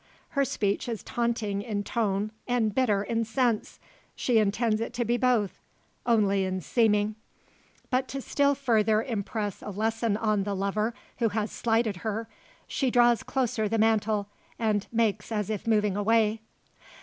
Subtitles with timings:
[0.29, 3.79] Her speech is taunting in tone, and bitter in sense.
[4.15, 5.61] She intends it to be both
[6.07, 7.13] only in seeming.
[7.91, 12.27] But to still further impress a lesson on the lover who has slighted her,
[12.65, 14.27] she draws closer the mantle,
[14.57, 16.41] and makes as if moving away.